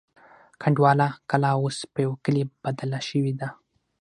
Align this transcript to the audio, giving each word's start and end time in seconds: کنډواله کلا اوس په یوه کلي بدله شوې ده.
کنډواله 0.61 1.07
کلا 1.29 1.51
اوس 1.61 1.77
په 1.93 1.99
یوه 2.05 2.17
کلي 2.25 2.43
بدله 2.63 2.99
شوې 3.09 3.33
ده. 3.39 3.49